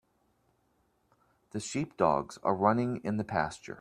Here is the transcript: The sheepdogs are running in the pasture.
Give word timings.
The 1.51 1.59
sheepdogs 1.59 2.39
are 2.41 2.55
running 2.55 3.01
in 3.03 3.17
the 3.17 3.23
pasture. 3.23 3.69